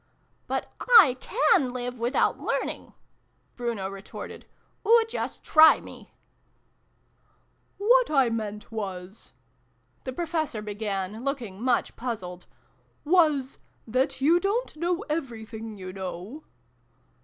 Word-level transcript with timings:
"But 0.47 0.73
I 0.79 1.15
can 1.19 1.73
live 1.73 1.99
without 1.99 2.39
learning!" 2.39 2.93
Bruno 3.55 3.87
retorted." 3.87 4.47
Oo 4.87 5.03
just 5.07 5.43
try 5.43 5.79
me!"" 5.79 6.11
What 7.77 8.09
I 8.09 8.31
meant, 8.31 8.71
was" 8.71 9.33
the 10.05 10.11
Professor 10.11 10.63
began, 10.63 11.23
looking 11.23 11.61
much 11.61 11.95
puzzled, 11.95 12.47
"was 13.05 13.59
that 13.85 14.19
you 14.19 14.39
don't 14.39 14.75
know 14.75 15.03
everything, 15.07 15.77
you 15.77 15.93
know." 15.93 16.45